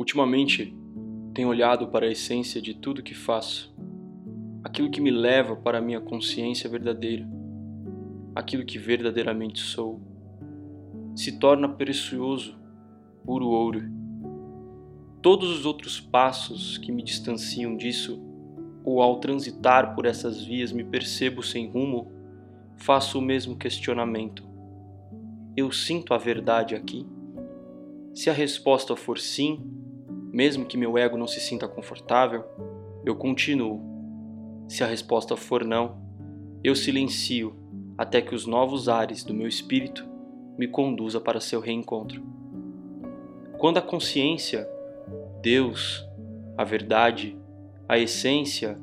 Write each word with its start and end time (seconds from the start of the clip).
Ultimamente, 0.00 0.74
tenho 1.34 1.50
olhado 1.50 1.88
para 1.88 2.06
a 2.06 2.10
essência 2.10 2.58
de 2.58 2.72
tudo 2.72 3.02
que 3.02 3.12
faço, 3.12 3.70
aquilo 4.64 4.88
que 4.88 4.98
me 4.98 5.10
leva 5.10 5.54
para 5.54 5.76
a 5.76 5.80
minha 5.82 6.00
consciência 6.00 6.70
verdadeira, 6.70 7.28
aquilo 8.34 8.64
que 8.64 8.78
verdadeiramente 8.78 9.60
sou, 9.60 10.00
se 11.14 11.38
torna 11.38 11.68
precioso, 11.68 12.58
puro 13.26 13.48
ouro. 13.48 13.82
Todos 15.20 15.50
os 15.50 15.66
outros 15.66 16.00
passos 16.00 16.78
que 16.78 16.90
me 16.90 17.02
distanciam 17.02 17.76
disso, 17.76 18.18
ou 18.82 19.02
ao 19.02 19.20
transitar 19.20 19.94
por 19.94 20.06
essas 20.06 20.42
vias 20.42 20.72
me 20.72 20.82
percebo 20.82 21.42
sem 21.42 21.70
rumo, 21.70 22.10
faço 22.74 23.18
o 23.18 23.22
mesmo 23.22 23.54
questionamento. 23.54 24.48
Eu 25.54 25.70
sinto 25.70 26.14
a 26.14 26.16
verdade 26.16 26.74
aqui? 26.74 27.06
Se 28.14 28.30
a 28.30 28.32
resposta 28.32 28.96
for 28.96 29.18
sim, 29.18 29.79
mesmo 30.32 30.64
que 30.64 30.76
meu 30.76 30.96
ego 30.96 31.16
não 31.16 31.26
se 31.26 31.40
sinta 31.40 31.66
confortável, 31.66 32.44
eu 33.04 33.16
continuo. 33.16 33.80
Se 34.68 34.84
a 34.84 34.86
resposta 34.86 35.36
for 35.36 35.64
não, 35.64 35.98
eu 36.62 36.74
silencio 36.76 37.56
até 37.98 38.20
que 38.20 38.34
os 38.34 38.46
novos 38.46 38.88
ares 38.88 39.24
do 39.24 39.34
meu 39.34 39.48
espírito 39.48 40.06
me 40.56 40.68
conduza 40.68 41.20
para 41.20 41.40
seu 41.40 41.60
reencontro. 41.60 42.22
Quando 43.58 43.78
a 43.78 43.82
consciência, 43.82 44.68
Deus, 45.42 46.06
a 46.56 46.64
verdade, 46.64 47.36
a 47.88 47.98
essência 47.98 48.78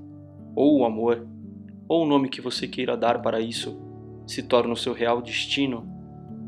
ou 0.55 0.79
o 0.79 0.85
amor, 0.85 1.27
ou 1.87 2.03
o 2.03 2.07
nome 2.07 2.29
que 2.29 2.41
você 2.41 2.67
queira 2.67 2.97
dar 2.97 3.21
para 3.21 3.39
isso, 3.39 3.79
se 4.25 4.43
torna 4.43 4.73
o 4.73 4.77
seu 4.77 4.93
real 4.93 5.21
destino, 5.21 5.87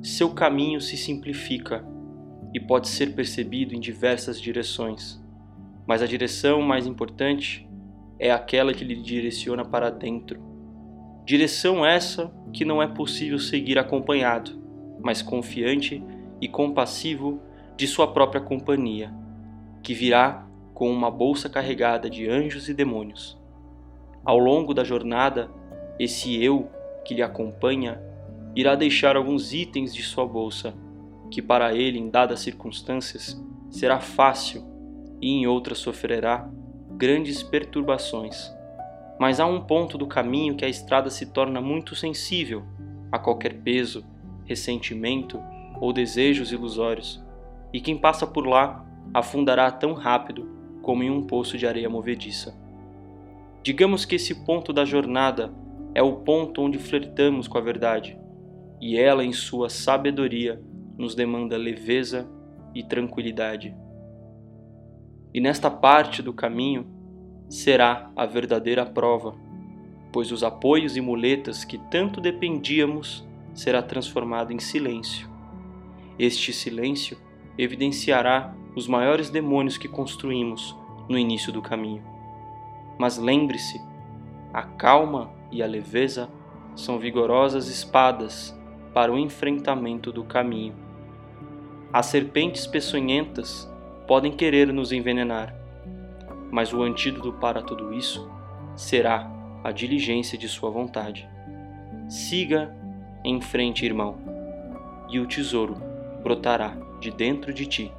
seu 0.04 0.34
caminho 0.34 0.82
se 0.82 0.98
simplifica 0.98 1.86
e 2.54 2.60
pode 2.60 2.88
ser 2.88 3.14
percebido 3.14 3.76
em 3.76 3.80
diversas 3.80 4.40
direções, 4.40 5.22
mas 5.86 6.02
a 6.02 6.08
direção 6.08 6.62
mais 6.62 6.88
importante 6.88 7.68
é 8.18 8.32
aquela 8.32 8.74
que 8.74 8.84
lhe 8.84 8.96
direciona 8.96 9.64
para 9.64 9.90
dentro. 9.90 10.42
Direção 11.26 11.86
essa 11.86 12.34
que 12.52 12.66
não 12.66 12.82
é 12.82 12.88
possível 12.88 13.40
seguir 13.40 13.78
acompanhado, 13.78 14.60
mas 15.02 15.22
confiante 15.22 16.04
e 16.42 16.48
compassivo 16.48 17.42
de 17.78 17.88
sua 17.88 18.12
própria 18.12 18.42
companhia, 18.42 19.14
que 19.82 19.94
virá 19.94 20.48
com 20.74 20.92
uma 20.92 21.12
bolsa 21.12 21.50
carregada 21.50 22.10
de 22.10 22.28
anjos 22.28 22.68
e 22.68 22.74
demônios. 22.74 23.38
Ao 24.26 24.38
longo 24.38 24.74
da 24.74 24.84
jornada, 24.84 25.50
esse 26.00 26.44
eu 26.44 26.70
que 27.06 27.14
lhe 27.14 27.22
acompanha 27.22 28.02
irá 28.56 28.76
deixar 28.76 29.16
alguns 29.16 29.54
itens 29.54 29.94
de 29.94 30.02
sua 30.02 30.26
bolsa 30.26 30.74
que 31.30 31.42
para 31.42 31.74
ele, 31.74 32.00
em 32.00 32.10
dadas 32.10 32.40
circunstâncias, 32.40 33.42
será 33.70 34.00
fácil 34.00 34.64
e 35.22 35.30
em 35.30 35.48
outras 35.48 35.80
sofrerá 35.80 36.50
grandes 36.92 37.44
perturbações. 37.44 38.52
Mas 39.20 39.40
há 39.40 39.46
um 39.46 39.62
ponto 39.62 39.98
do 39.98 40.08
caminho 40.08 40.56
que 40.56 40.66
a 40.66 40.70
estrada 40.70 41.10
se 41.10 41.28
torna 41.28 41.62
muito 41.62 41.96
sensível 41.96 42.64
a 43.12 43.20
qualquer 43.20 43.54
peso, 43.62 44.06
ressentimento 44.46 45.42
ou 45.80 45.94
desejos 45.94 46.52
ilusórios, 46.52 47.24
e 47.72 47.80
quem 47.80 47.98
passa 47.98 48.26
por 48.26 48.48
lá 48.48 48.86
afundará 49.14 49.72
tão 49.72 49.94
rápido 49.94 50.50
como 50.82 51.04
em 51.04 51.10
um 51.10 51.24
poço 51.24 51.58
de 51.58 51.68
areia 51.68 51.90
movediça. 51.90 52.58
Digamos 53.62 54.06
que 54.06 54.16
esse 54.16 54.46
ponto 54.46 54.72
da 54.72 54.86
jornada 54.86 55.54
é 55.94 56.02
o 56.02 56.18
ponto 56.18 56.62
onde 56.62 56.78
flertamos 56.78 57.48
com 57.48 57.58
a 57.58 57.62
verdade, 57.62 58.18
e 58.82 58.98
ela, 58.98 59.24
em 59.24 59.34
sua 59.34 59.70
sabedoria, 59.70 60.62
nos 61.00 61.16
demanda 61.16 61.58
leveza 61.58 62.30
e 62.76 62.84
tranquilidade. 62.84 63.74
E 65.34 65.40
nesta 65.40 65.72
parte 65.72 66.22
do 66.22 66.34
caminho 66.34 66.86
será 67.48 68.12
a 68.18 68.26
verdadeira 68.26 68.86
prova, 68.86 69.34
pois 70.12 70.30
os 70.30 70.44
apoios 70.44 70.98
e 70.98 71.02
muletas 71.02 71.64
que 71.64 71.78
tanto 71.90 72.20
dependíamos 72.20 73.26
será 73.54 73.82
transformado 73.82 74.52
em 74.52 74.60
silêncio. 74.60 75.30
Este 76.20 76.52
silêncio 76.52 77.18
evidenciará 77.58 78.54
os 78.76 78.86
maiores 78.86 79.30
demônios 79.30 79.78
que 79.78 79.88
construímos 79.88 80.76
no 81.08 81.18
início 81.18 81.54
do 81.54 81.62
caminho. 81.62 82.04
Mas 83.00 83.18
lembre-se, 83.18 83.82
a 84.54 84.64
calma 84.64 85.32
e 85.50 85.64
a 85.64 85.66
leveza 85.66 86.30
são 86.76 87.00
vigorosas 87.00 87.70
espadas 87.70 88.54
para 88.94 89.14
o 89.14 89.18
enfrentamento 89.18 90.12
do 90.12 90.26
caminho. 90.26 90.89
As 91.92 92.06
serpentes 92.06 92.68
peçonhentas 92.68 93.68
podem 94.08 94.32
querer 94.32 94.72
nos 94.72 94.92
envenenar, 94.92 95.56
mas 96.52 96.72
o 96.72 96.84
antídoto 96.84 97.34
para 97.34 97.64
tudo 97.64 97.92
isso 97.94 98.30
será 98.76 99.28
a 99.64 99.72
diligência 99.72 100.38
de 100.38 100.48
Sua 100.48 100.70
vontade. 100.70 101.28
Siga 102.08 102.76
em 103.24 103.42
frente, 103.42 103.86
irmão, 103.86 104.18
e 105.10 105.20
o 105.20 105.26
tesouro 105.26 105.82
brotará 106.22 106.78
de 107.00 107.10
dentro 107.10 107.52
de 107.52 107.66
ti. 107.66 107.92